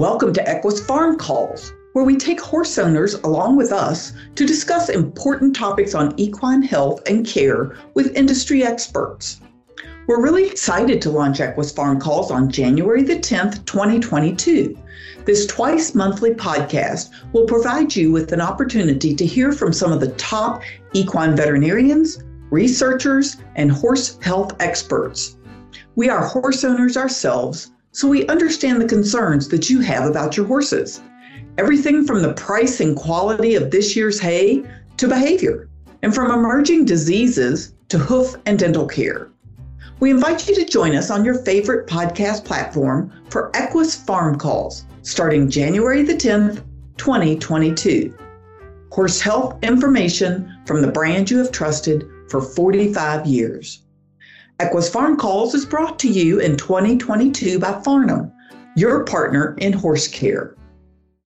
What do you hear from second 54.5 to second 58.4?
Equus Farm Calls is brought to you in 2022 by Farnam,